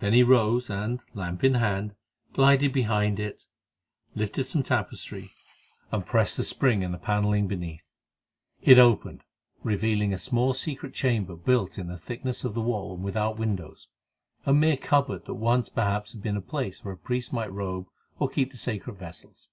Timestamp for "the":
6.92-6.98, 11.86-11.96, 12.52-12.60, 18.52-18.58